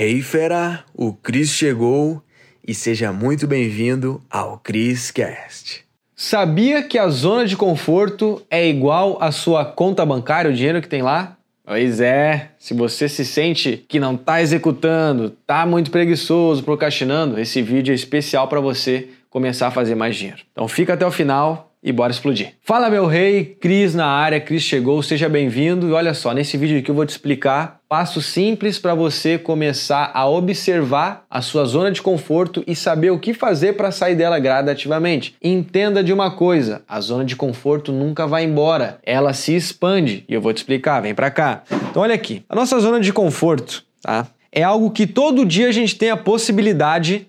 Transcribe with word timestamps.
Hey 0.00 0.22
fera, 0.22 0.84
o 0.94 1.12
Cris 1.12 1.50
chegou 1.50 2.22
e 2.64 2.72
seja 2.72 3.12
muito 3.12 3.48
bem-vindo 3.48 4.22
ao 4.30 4.56
Cris 4.56 5.10
Cast. 5.10 5.84
Sabia 6.14 6.84
que 6.84 6.96
a 6.96 7.08
zona 7.08 7.44
de 7.44 7.56
conforto 7.56 8.40
é 8.48 8.64
igual 8.68 9.18
à 9.20 9.32
sua 9.32 9.64
conta 9.64 10.06
bancária, 10.06 10.52
o 10.52 10.54
dinheiro 10.54 10.80
que 10.80 10.86
tem 10.86 11.02
lá? 11.02 11.36
Pois 11.64 12.00
é, 12.00 12.50
se 12.60 12.74
você 12.74 13.08
se 13.08 13.24
sente 13.24 13.84
que 13.88 13.98
não 13.98 14.14
está 14.14 14.40
executando, 14.40 15.36
está 15.40 15.66
muito 15.66 15.90
preguiçoso, 15.90 16.62
procrastinando, 16.62 17.40
esse 17.40 17.60
vídeo 17.60 17.90
é 17.90 17.96
especial 17.96 18.46
para 18.46 18.60
você 18.60 19.08
começar 19.28 19.66
a 19.66 19.72
fazer 19.72 19.96
mais 19.96 20.14
dinheiro. 20.14 20.42
Então 20.52 20.68
fica 20.68 20.94
até 20.94 21.04
o 21.04 21.10
final 21.10 21.67
e 21.82 21.92
bora 21.92 22.10
explodir. 22.12 22.54
Fala 22.62 22.90
meu 22.90 23.06
rei, 23.06 23.56
Cris 23.60 23.94
na 23.94 24.06
área, 24.06 24.40
Cris 24.40 24.62
chegou, 24.62 25.02
seja 25.02 25.28
bem-vindo. 25.28 25.88
E 25.88 25.92
olha 25.92 26.14
só, 26.14 26.32
nesse 26.32 26.56
vídeo 26.56 26.78
aqui 26.78 26.90
eu 26.90 26.94
vou 26.94 27.06
te 27.06 27.10
explicar 27.10 27.80
passos 27.88 28.26
simples 28.26 28.78
para 28.78 28.94
você 28.94 29.38
começar 29.38 30.10
a 30.12 30.28
observar 30.28 31.24
a 31.30 31.40
sua 31.40 31.64
zona 31.64 31.90
de 31.90 32.02
conforto 32.02 32.62
e 32.66 32.76
saber 32.76 33.10
o 33.10 33.18
que 33.18 33.32
fazer 33.32 33.74
para 33.74 33.90
sair 33.90 34.14
dela 34.14 34.38
gradativamente. 34.38 35.34
Entenda 35.42 36.04
de 36.04 36.12
uma 36.12 36.30
coisa, 36.30 36.82
a 36.86 37.00
zona 37.00 37.24
de 37.24 37.34
conforto 37.34 37.90
nunca 37.90 38.26
vai 38.26 38.44
embora, 38.44 38.98
ela 39.02 39.32
se 39.32 39.56
expande 39.56 40.24
e 40.28 40.34
eu 40.34 40.40
vou 40.40 40.52
te 40.52 40.58
explicar, 40.58 41.00
vem 41.00 41.14
para 41.14 41.30
cá. 41.30 41.62
Então 41.90 42.02
olha 42.02 42.14
aqui, 42.14 42.42
a 42.48 42.54
nossa 42.54 42.78
zona 42.78 43.00
de 43.00 43.12
conforto, 43.12 43.84
tá? 44.02 44.26
É 44.50 44.62
algo 44.62 44.90
que 44.90 45.06
todo 45.06 45.44
dia 45.44 45.68
a 45.68 45.72
gente 45.72 45.96
tem 45.96 46.10
a 46.10 46.16
possibilidade 46.16 47.26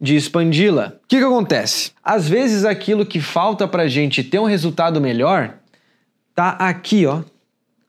de 0.00 0.16
expandi-la. 0.16 0.94
O 1.04 1.08
que, 1.08 1.18
que 1.18 1.24
acontece? 1.24 1.92
Às 2.02 2.28
vezes 2.28 2.64
aquilo 2.64 3.06
que 3.06 3.20
falta 3.20 3.66
para 3.66 3.84
a 3.84 3.88
gente 3.88 4.22
ter 4.22 4.38
um 4.38 4.44
resultado 4.44 5.00
melhor 5.00 5.54
tá 6.34 6.50
aqui, 6.50 7.06
ó, 7.06 7.22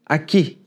aqui, 0.06 0.60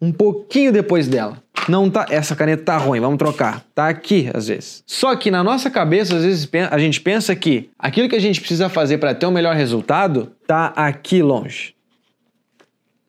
um 0.00 0.12
pouquinho 0.12 0.72
depois 0.72 1.06
dela. 1.08 1.42
Não 1.68 1.88
tá, 1.88 2.06
essa 2.10 2.34
caneta 2.34 2.64
tá 2.64 2.76
ruim, 2.76 2.98
vamos 2.98 3.18
trocar. 3.18 3.64
Tá 3.72 3.88
aqui 3.88 4.28
às 4.34 4.48
vezes. 4.48 4.82
Só 4.84 5.14
que 5.14 5.30
na 5.30 5.44
nossa 5.44 5.70
cabeça 5.70 6.16
às 6.16 6.24
vezes 6.24 6.50
a 6.70 6.78
gente 6.78 7.00
pensa 7.00 7.36
que 7.36 7.70
aquilo 7.78 8.08
que 8.08 8.16
a 8.16 8.20
gente 8.20 8.40
precisa 8.40 8.68
fazer 8.68 8.98
para 8.98 9.14
ter 9.14 9.26
um 9.26 9.30
melhor 9.30 9.54
resultado 9.54 10.32
tá 10.46 10.72
aqui 10.74 11.22
longe. 11.22 11.74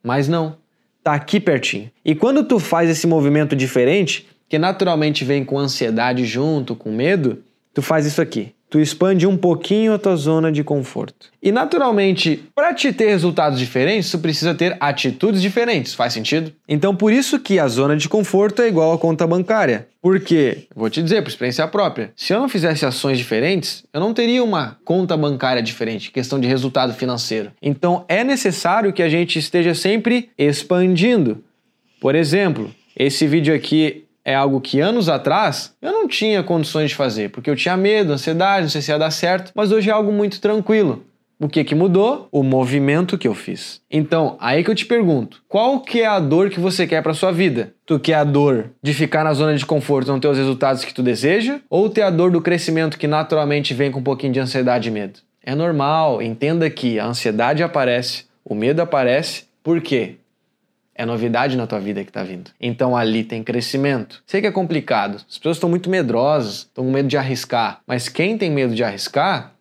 Mas 0.03 0.27
não, 0.27 0.57
tá 1.03 1.13
aqui 1.13 1.39
pertinho. 1.39 1.89
E 2.05 2.13
quando 2.13 2.43
tu 2.43 2.59
faz 2.59 2.89
esse 2.89 3.07
movimento 3.07 3.55
diferente, 3.55 4.27
que 4.53 4.59
naturalmente 4.59 5.25
vem 5.25 5.43
com 5.43 5.57
ansiedade 5.57 6.25
junto, 6.25 6.75
com 6.75 6.91
medo, 6.91 7.41
tu 7.73 7.81
faz 7.81 8.05
isso 8.05 8.21
aqui. 8.21 8.53
Tu 8.69 8.79
expande 8.79 9.25
um 9.25 9.35
pouquinho 9.35 9.95
a 9.95 9.97
tua 9.97 10.15
zona 10.15 10.51
de 10.51 10.63
conforto. 10.63 11.31
E 11.41 11.51
naturalmente, 11.51 12.43
para 12.53 12.71
te 12.71 12.93
ter 12.93 13.07
resultados 13.07 13.57
diferentes, 13.57 14.11
tu 14.11 14.19
precisa 14.19 14.53
ter 14.53 14.77
atitudes 14.79 15.41
diferentes. 15.41 15.95
Faz 15.95 16.13
sentido? 16.13 16.53
Então, 16.69 16.95
por 16.95 17.11
isso 17.11 17.39
que 17.39 17.57
a 17.57 17.67
zona 17.67 17.97
de 17.97 18.07
conforto 18.07 18.61
é 18.61 18.67
igual 18.67 18.93
à 18.93 18.97
conta 18.99 19.25
bancária. 19.25 19.87
Porque, 19.99 20.67
vou 20.75 20.87
te 20.87 21.01
dizer 21.01 21.23
por 21.23 21.29
experiência 21.29 21.67
própria, 21.67 22.13
se 22.15 22.31
eu 22.31 22.39
não 22.39 22.47
fizesse 22.47 22.85
ações 22.85 23.17
diferentes, 23.17 23.83
eu 23.91 23.99
não 23.99 24.13
teria 24.13 24.43
uma 24.43 24.77
conta 24.85 25.17
bancária 25.17 25.63
diferente, 25.63 26.11
questão 26.11 26.39
de 26.39 26.47
resultado 26.47 26.93
financeiro. 26.93 27.51
Então, 27.59 28.05
é 28.07 28.23
necessário 28.23 28.93
que 28.93 29.01
a 29.01 29.09
gente 29.09 29.39
esteja 29.39 29.73
sempre 29.73 30.29
expandindo. 30.37 31.43
Por 31.99 32.13
exemplo, 32.13 32.69
esse 32.95 33.25
vídeo 33.25 33.55
aqui 33.55 34.02
é 34.25 34.33
algo 34.33 34.61
que 34.61 34.79
anos 34.79 35.09
atrás 35.09 35.75
eu 35.81 35.91
não 35.91 36.07
tinha 36.07 36.43
condições 36.43 36.89
de 36.89 36.95
fazer, 36.95 37.29
porque 37.29 37.49
eu 37.49 37.55
tinha 37.55 37.75
medo, 37.75 38.13
ansiedade, 38.13 38.63
não 38.63 38.69
sei 38.69 38.81
se 38.81 38.91
ia 38.91 38.97
dar 38.97 39.11
certo, 39.11 39.51
mas 39.53 39.71
hoje 39.71 39.89
é 39.89 39.93
algo 39.93 40.11
muito 40.11 40.39
tranquilo. 40.39 41.03
O 41.39 41.49
que 41.49 41.63
que 41.63 41.75
mudou? 41.75 42.29
O 42.31 42.41
movimento 42.41 43.17
que 43.17 43.27
eu 43.27 43.33
fiz. 43.33 43.81
Então, 43.91 44.37
aí 44.39 44.63
que 44.63 44.71
eu 44.71 44.75
te 44.75 44.85
pergunto, 44.85 45.41
qual 45.49 45.81
que 45.81 45.99
é 45.99 46.05
a 46.05 46.19
dor 46.19 46.49
que 46.49 46.59
você 46.59 46.87
quer 46.87 47.01
para 47.03 47.13
sua 47.13 47.33
vida? 47.33 47.73
Tu 47.85 47.99
quer 47.99 48.13
a 48.13 48.23
dor 48.23 48.69
de 48.81 48.93
ficar 48.93 49.25
na 49.25 49.33
zona 49.33 49.53
de 49.55 49.65
conforto 49.65 50.07
e 50.07 50.11
não 50.11 50.21
ter 50.21 50.29
os 50.29 50.37
resultados 50.37 50.85
que 50.85 50.93
tu 50.93 51.03
deseja? 51.03 51.59
Ou 51.69 51.89
ter 51.89 52.03
a 52.03 52.09
dor 52.09 52.31
do 52.31 52.39
crescimento 52.39 52.97
que 52.97 53.07
naturalmente 53.07 53.73
vem 53.73 53.91
com 53.91 53.99
um 53.99 54.03
pouquinho 54.03 54.31
de 54.31 54.39
ansiedade 54.39 54.87
e 54.87 54.91
medo? 54.91 55.19
É 55.43 55.53
normal, 55.53 56.21
entenda 56.21 56.69
que 56.69 56.97
a 56.97 57.07
ansiedade 57.07 57.61
aparece, 57.61 58.23
o 58.45 58.55
medo 58.55 58.81
aparece, 58.81 59.43
por 59.61 59.81
quê? 59.81 60.15
É 60.95 61.05
novidade 61.05 61.57
na 61.57 61.65
tua 61.65 61.79
vida 61.79 62.03
que 62.03 62.09
está 62.09 62.23
vindo. 62.23 62.51
Então 62.59 62.95
ali 62.95 63.23
tem 63.23 63.43
crescimento. 63.43 64.23
Sei 64.27 64.41
que 64.41 64.47
é 64.47 64.51
complicado. 64.51 65.15
As 65.15 65.37
pessoas 65.37 65.57
estão 65.57 65.69
muito 65.69 65.89
medrosas, 65.89 66.57
estão 66.59 66.85
com 66.85 66.91
medo 66.91 67.07
de 67.07 67.17
arriscar. 67.17 67.81
Mas 67.87 68.07
quem 68.07 68.37
tem 68.37 68.51
medo 68.51 68.75
de 68.75 68.83
arriscar 68.83 69.53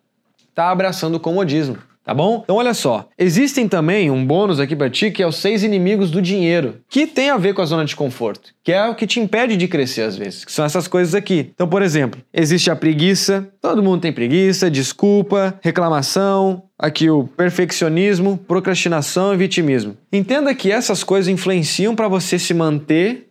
está 0.49 0.69
abraçando 0.69 1.15
o 1.15 1.19
comodismo 1.19 1.77
tá 2.03 2.13
bom? 2.13 2.41
Então 2.43 2.55
olha 2.57 2.73
só, 2.73 3.07
existem 3.17 3.67
também 3.67 4.11
um 4.11 4.25
bônus 4.25 4.59
aqui 4.59 4.75
para 4.75 4.89
ti 4.89 5.11
que 5.11 5.23
é 5.23 5.27
os 5.27 5.37
seis 5.37 5.63
inimigos 5.63 6.11
do 6.11 6.21
dinheiro, 6.21 6.77
que 6.89 7.07
tem 7.07 7.29
a 7.29 7.37
ver 7.37 7.53
com 7.53 7.61
a 7.61 7.65
zona 7.65 7.85
de 7.85 7.95
conforto, 7.95 8.53
que 8.63 8.71
é 8.71 8.87
o 8.87 8.95
que 8.95 9.07
te 9.07 9.19
impede 9.19 9.55
de 9.55 9.67
crescer 9.67 10.01
às 10.01 10.17
vezes, 10.17 10.45
que 10.45 10.51
são 10.51 10.65
essas 10.65 10.87
coisas 10.87 11.15
aqui. 11.15 11.51
Então, 11.53 11.67
por 11.67 11.81
exemplo, 11.81 12.21
existe 12.33 12.69
a 12.69 12.75
preguiça, 12.75 13.47
todo 13.61 13.83
mundo 13.83 14.01
tem 14.01 14.11
preguiça, 14.11 14.69
desculpa, 14.69 15.57
reclamação, 15.61 16.63
aqui 16.77 17.09
o 17.09 17.25
perfeccionismo, 17.25 18.37
procrastinação 18.37 19.33
e 19.33 19.37
vitimismo. 19.37 19.97
Entenda 20.11 20.53
que 20.53 20.71
essas 20.71 21.03
coisas 21.03 21.27
influenciam 21.27 21.95
para 21.95 22.07
você 22.07 22.37
se 22.37 22.53
manter 22.53 23.29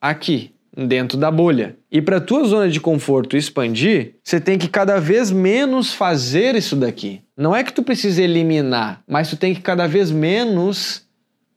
aqui, 0.00 0.53
dentro 0.76 1.16
da 1.16 1.30
bolha. 1.30 1.76
E 1.90 2.02
para 2.02 2.20
tua 2.20 2.44
zona 2.44 2.68
de 2.68 2.80
conforto 2.80 3.36
expandir, 3.36 4.14
você 4.22 4.40
tem 4.40 4.58
que 4.58 4.68
cada 4.68 4.98
vez 4.98 5.30
menos 5.30 5.94
fazer 5.94 6.54
isso 6.56 6.74
daqui. 6.74 7.20
Não 7.36 7.54
é 7.54 7.62
que 7.62 7.72
tu 7.72 7.82
precisa 7.82 8.22
eliminar, 8.22 9.02
mas 9.06 9.30
tu 9.30 9.36
tem 9.36 9.54
que 9.54 9.60
cada 9.60 9.86
vez 9.86 10.10
menos 10.10 11.04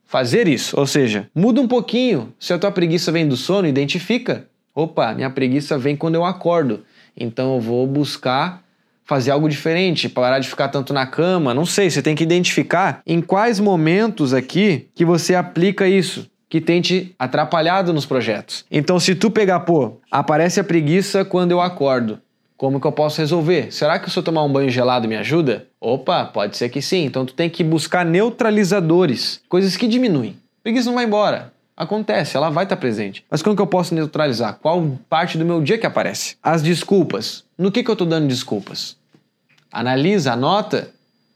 fazer 0.05 0.47
isso. 0.47 0.79
Ou 0.79 0.85
seja, 0.85 1.29
muda 1.33 1.59
um 1.59 1.67
pouquinho. 1.67 2.33
Se 2.39 2.53
a 2.53 2.59
tua 2.59 2.71
preguiça 2.71 3.11
vem 3.11 3.27
do 3.27 3.35
sono, 3.35 3.67
identifica. 3.67 4.47
Opa, 4.73 5.13
minha 5.13 5.29
preguiça 5.29 5.77
vem 5.77 5.95
quando 5.95 6.15
eu 6.15 6.23
acordo. 6.23 6.83
Então 7.15 7.55
eu 7.55 7.59
vou 7.59 7.87
buscar 7.87 8.63
fazer 9.03 9.31
algo 9.31 9.47
diferente, 9.47 10.09
parar 10.09 10.37
de 10.39 10.49
ficar 10.49 10.67
tanto 10.67 10.93
na 10.93 11.07
cama, 11.07 11.53
não 11.53 11.65
sei, 11.65 11.89
você 11.89 12.01
tem 12.01 12.13
que 12.13 12.23
identificar 12.23 13.01
em 13.07 13.21
quais 13.21 13.57
momentos 13.57 14.33
aqui 14.33 14.89
que 14.93 15.05
você 15.05 15.33
aplica 15.33 15.87
isso 15.87 16.29
que 16.49 16.61
tem 16.61 16.81
te 16.81 17.13
atrapalhado 17.19 17.93
nos 17.93 18.05
projetos. 18.05 18.65
Então, 18.71 18.99
se 18.99 19.15
tu 19.15 19.29
pegar, 19.29 19.61
pô, 19.61 19.97
aparece 20.09 20.59
a 20.59 20.63
preguiça 20.63 21.25
quando 21.25 21.51
eu 21.51 21.61
acordo. 21.61 22.19
Como 22.55 22.81
que 22.81 22.87
eu 22.87 22.91
posso 22.91 23.21
resolver? 23.21 23.71
Será 23.71 23.99
que 23.99 24.09
se 24.09 24.17
eu 24.17 24.23
tomar 24.23 24.43
um 24.43 24.51
banho 24.51 24.69
gelado 24.69 25.07
me 25.07 25.15
ajuda? 25.15 25.67
Opa, 25.79 26.25
pode 26.25 26.57
ser 26.57 26.69
que 26.69 26.81
sim. 26.81 27.05
Então 27.05 27.23
tu 27.23 27.33
tem 27.33 27.49
que 27.49 27.63
buscar 27.63 28.03
neutralizadores, 28.03 29.41
coisas 29.47 29.77
que 29.77 29.87
diminuem. 29.87 30.35
Preguiça 30.63 30.87
não 30.87 30.95
vai 30.95 31.05
embora. 31.05 31.53
Acontece, 31.77 32.35
ela 32.35 32.49
vai 32.49 32.63
estar 32.63 32.75
presente. 32.75 33.23
Mas 33.29 33.43
como 33.43 33.55
que 33.55 33.61
eu 33.61 33.67
posso 33.67 33.93
neutralizar? 33.93 34.57
Qual 34.59 34.97
parte 35.07 35.37
do 35.37 35.45
meu 35.45 35.61
dia 35.61 35.77
que 35.77 35.85
aparece? 35.85 36.35
As 36.41 36.63
desculpas. 36.63 37.43
No 37.55 37.71
que, 37.71 37.83
que 37.83 37.91
eu 37.91 37.93
estou 37.93 38.07
dando 38.07 38.27
desculpas? 38.27 38.97
Analisa, 39.71 40.33
anota, 40.33 40.89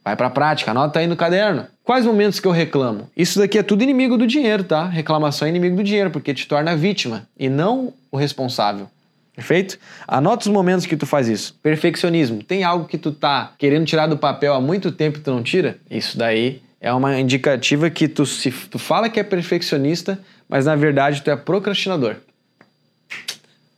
vai 0.04 0.16
para 0.16 0.26
a 0.26 0.32
prática, 0.32 0.72
anota 0.72 0.98
aí 0.98 1.06
no 1.06 1.16
caderno. 1.16 1.68
Quais 1.91 2.06
momentos 2.06 2.40
que 2.40 2.47
eu 2.47 2.53
reclamo? 2.53 3.09
Isso 3.18 3.38
daqui 3.38 3.57
é 3.57 3.63
tudo 3.63 3.84
inimigo 3.84 4.18
do 4.18 4.25
dinheiro, 4.25 4.63
tá? 4.63 4.88
Reclamação 4.88 5.46
é 5.46 5.50
inimigo 5.50 5.75
do 5.75 5.84
dinheiro, 5.84 6.09
porque 6.09 6.34
te 6.34 6.47
torna 6.47 6.74
vítima 6.74 7.28
e 7.38 7.50
não 7.50 7.94
o 8.09 8.16
responsável. 8.16 8.90
Perfeito? 9.35 9.78
Anota 10.07 10.47
os 10.47 10.53
momentos 10.53 10.85
que 10.85 10.96
tu 10.96 11.06
faz 11.06 11.28
isso. 11.28 11.53
Perfeccionismo. 11.62 12.44
Tem 12.44 12.63
algo 12.63 12.85
que 12.85 12.97
tu 12.97 13.12
tá 13.12 13.52
querendo 13.57 13.85
tirar 13.85 14.07
do 14.07 14.16
papel 14.16 14.53
há 14.53 14.62
muito 14.62 14.90
tempo 14.90 15.18
e 15.18 15.22
tu 15.22 15.31
não 15.31 15.44
tira? 15.44 15.79
Isso 15.90 16.18
daí 16.18 16.62
é 16.79 16.94
uma 16.94 17.19
indicativa 17.19 17.90
que 17.90 18.08
tu, 18.08 18.25
se, 18.25 18.52
tu 18.52 18.79
fala 18.79 19.09
que 19.09 19.19
é 19.19 19.23
perfeccionista, 19.23 20.18
mas 20.47 20.68
na 20.68 20.78
verdade 20.78 21.22
tu 21.22 21.29
é 21.29 21.35
procrastinador. 21.35 22.16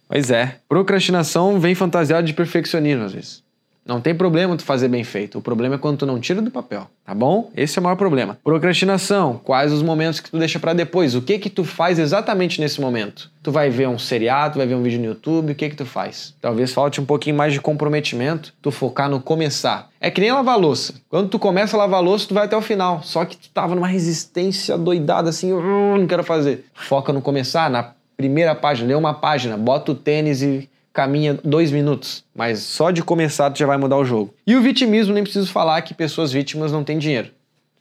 Pois 0.07 0.30
é. 0.30 0.57
Procrastinação 0.69 1.59
vem 1.59 1.74
fantasiada 1.74 2.22
de 2.22 2.34
perfeccionismo 2.34 3.06
às 3.06 3.13
vezes. 3.13 3.44
Não 3.86 4.00
tem 4.00 4.16
problema 4.16 4.56
tu 4.56 4.64
fazer 4.64 4.88
bem 4.88 5.04
feito. 5.04 5.38
O 5.38 5.42
problema 5.42 5.76
é 5.76 5.78
quando 5.78 5.98
tu 5.98 6.06
não 6.06 6.20
tira 6.20 6.42
do 6.42 6.50
papel, 6.50 6.88
tá 7.06 7.14
bom? 7.14 7.52
Esse 7.56 7.78
é 7.78 7.82
o 7.82 7.84
maior 7.84 7.98
problema. 7.98 8.38
Procrastinação. 8.44 9.42
Quais 9.44 9.74
os 9.74 9.82
momentos 9.82 10.22
que 10.22 10.32
tu 10.32 10.38
deixa 10.38 10.58
para 10.58 10.74
depois? 10.74 11.16
O 11.16 11.22
que 11.22 11.38
que 11.38 11.50
tu 11.50 11.66
faz 11.66 12.00
exatamente 12.00 12.62
nesse 12.62 12.80
momento? 12.80 13.30
Tu 13.42 13.52
vai 13.52 13.70
ver 13.70 13.90
um 13.90 14.00
seriado, 14.00 14.57
vai 14.57 14.66
ver 14.66 14.75
um 14.75 14.84
vídeo 14.84 15.00
no 15.00 15.07
YouTube, 15.07 15.52
o 15.52 15.56
que 15.56 15.69
que 15.69 15.75
tu 15.75 15.86
faz? 15.86 16.34
Talvez 16.40 16.72
falte 16.72 17.02
um 17.02 17.06
pouquinho 17.06 17.36
mais 17.36 17.52
de 17.52 17.60
comprometimento, 17.60 18.54
tu 18.62 18.72
focar 18.72 19.10
no 19.10 19.19
começar. 19.19 19.90
É 20.00 20.10
que 20.10 20.22
nem 20.22 20.31
lavar 20.31 20.57
louça. 20.57 20.94
Quando 21.10 21.28
tu 21.28 21.38
começa 21.38 21.75
a 21.75 21.80
lavar 21.80 22.02
louça, 22.02 22.28
tu 22.28 22.34
vai 22.34 22.46
até 22.46 22.56
o 22.56 22.62
final. 22.62 23.04
Só 23.04 23.25
que 23.25 23.36
tu 23.36 23.50
tava 23.50 23.75
numa 23.75 23.88
resistência 23.88 24.78
doidada 24.78 25.30
assim, 25.30 25.52
não 25.52 26.07
quero 26.07 26.24
fazer. 26.24 26.66
Foca 26.74 27.12
no 27.12 27.22
começar, 27.22 27.69
na 27.69 27.92
primeira 28.16 28.56
página, 28.56 28.88
lê 28.88 28.96
uma 28.96 29.13
página, 29.13 29.57
bota 29.57 29.92
o 29.92 29.96
tênis 29.96 30.42
e 30.42 30.69
caminha 30.94 31.40
dois 31.44 31.72
minutos, 31.72 32.24
mas 32.36 32.60
só 32.60 32.92
de 32.92 33.01
começar 33.01 33.50
tu 33.50 33.57
já 33.57 33.66
vai 33.66 33.78
mudar 33.78 33.98
o 33.98 34.06
jogo. 34.06 34.34
E 34.45 34.56
o 34.56 34.62
vitimismo, 34.62 35.13
nem 35.13 35.24
preciso 35.24 35.51
falar 35.51 35.81
que 35.81 35.94
pessoas 35.94 36.31
vítimas 36.31 36.72
não 36.72 36.84
têm 36.84 37.00
dinheiro, 37.00 37.30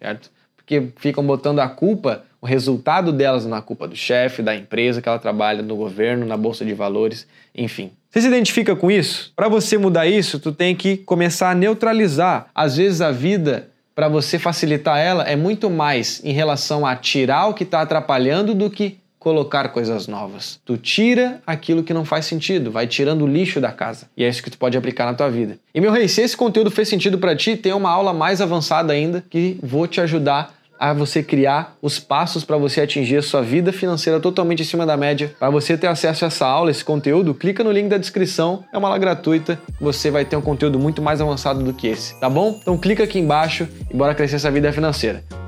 certo? 0.01 0.31
Porque 0.57 0.89
ficam 0.97 1.25
botando 1.25 1.59
a 1.59 1.69
culpa, 1.69 2.25
o 2.41 2.47
resultado 2.47 3.13
delas 3.13 3.45
na 3.45 3.61
culpa 3.61 3.87
do 3.87 3.95
chefe, 3.95 4.43
da 4.43 4.57
empresa 4.57 5.03
que 5.03 5.09
ela 5.09 5.19
trabalha, 5.19 5.63
no 5.63 5.77
governo, 5.77 6.25
na 6.25 6.37
bolsa 6.37 6.65
de 6.65 6.73
valores, 6.73 7.27
enfim. 7.55 7.93
Você 8.11 8.23
se 8.23 8.29
identifica 8.29 8.75
com 8.75 8.91
isso? 8.91 9.33
Para 9.37 9.49
você 9.49 9.77
mudar 9.77 10.07
isso, 10.07 10.39
tu 10.39 10.51
tem 10.51 10.75
que 10.75 10.97
começar 10.97 11.51
a 11.51 11.55
neutralizar. 11.55 12.49
Às 12.55 12.77
vezes 12.77 13.01
a 13.01 13.11
vida 13.11 13.69
para 13.95 14.09
você 14.09 14.39
facilitar 14.39 14.99
ela 14.99 15.25
é 15.25 15.37
muito 15.37 15.69
mais 15.69 16.23
em 16.25 16.33
relação 16.33 16.87
a 16.87 16.97
tirar 16.97 17.49
o 17.49 17.55
que 17.55 17.65
está 17.65 17.83
atrapalhando 17.83 18.55
do 18.55 18.71
que 18.71 18.99
colocar 19.23 19.69
coisas 19.69 20.09
novas. 20.09 20.59
Tu 20.65 20.77
tira 20.77 21.41
aquilo 21.47 21.85
que 21.85 21.95
não 21.95 22.05
faz 22.05 22.27
sentido, 22.27 22.73
vai 22.73 22.89
tirando 22.89 23.23
o 23.23 23.27
lixo 23.27 23.61
da 23.61 23.71
casa. 23.71 24.07
E 24.17 24.25
é 24.25 24.29
isso 24.29 24.43
que 24.43 24.51
tu 24.51 24.59
pode 24.59 24.77
aplicar 24.77 25.07
na 25.07 25.15
tua 25.15 25.31
vida. 25.31 25.59
E 25.73 25.81
meu 25.81 25.93
rei, 25.93 26.09
se 26.09 26.21
esse 26.23 26.37
conteúdo 26.37 26.73
fez 26.73 26.89
sentido 26.89 27.17
para 27.19 27.37
ti, 27.37 27.57
tem 27.57 27.73
uma 27.73 27.89
aula 27.89 28.13
mais 28.13 28.41
avançada 28.41 28.93
ainda 28.93 29.25
que 29.31 29.57
vou 29.63 29.87
te 29.87 30.01
ajudar 30.01 30.53
a 30.77 30.93
você 30.93 31.23
criar 31.23 31.77
os 31.81 32.01
passos 32.01 32.43
para 32.43 32.57
você 32.57 32.81
atingir 32.81 33.19
a 33.19 33.23
sua 33.23 33.43
vida 33.43 33.73
financeira 33.73 34.19
totalmente 34.19 34.63
acima 34.63 34.85
da 34.85 34.97
média. 34.97 35.33
Para 35.39 35.51
você 35.51 35.79
ter 35.79 35.87
acesso 35.87 36.25
a 36.25 36.27
essa 36.27 36.45
aula, 36.45 36.73
esse 36.73 36.85
conteúdo, 36.85 37.33
clica 37.33 37.63
no 37.63 37.71
link 37.71 37.89
da 37.89 37.99
descrição, 37.99 38.65
é 38.73 38.79
uma 38.79 38.89
aula 38.89 38.99
gratuita, 38.99 39.57
você 39.81 40.11
vai 40.11 40.25
ter 40.25 40.35
um 40.35 40.43
conteúdo 40.43 40.81
muito 40.81 41.01
mais 41.01 41.21
avançado 41.21 41.63
do 41.63 41.73
que 41.73 41.87
esse, 41.87 42.19
tá 42.19 42.29
bom? 42.29 42.59
Então 42.61 42.77
clica 42.77 43.05
aqui 43.05 43.21
embaixo 43.21 43.69
e 43.89 43.97
bora 43.97 44.17
crescer 44.17 44.35
essa 44.35 44.51
vida 44.51 44.73
financeira. 44.73 45.23